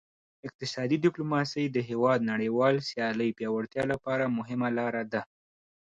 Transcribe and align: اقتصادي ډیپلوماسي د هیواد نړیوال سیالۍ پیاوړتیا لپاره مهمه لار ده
اقتصادي 0.47 0.97
ډیپلوماسي 1.05 1.63
د 1.69 1.77
هیواد 1.89 2.19
نړیوال 2.31 2.75
سیالۍ 2.89 3.29
پیاوړتیا 3.37 3.83
لپاره 3.93 4.33
مهمه 4.37 4.69
لار 4.77 4.93
ده 5.13 5.21